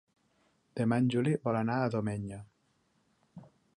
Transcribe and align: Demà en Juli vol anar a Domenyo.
Demà 0.79 0.97
en 1.03 1.09
Juli 1.15 1.33
vol 1.47 1.57
anar 1.59 1.75
a 1.83 1.91
Domenyo. 1.97 2.41